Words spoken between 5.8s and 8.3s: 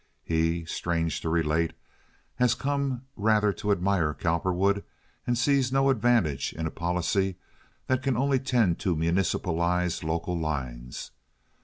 advantage in a policy that can